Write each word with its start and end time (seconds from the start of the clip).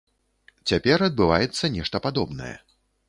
Цяпер 0.71 1.05
адбываецца 1.09 1.71
нешта 1.75 2.03
падобнае. 2.07 2.55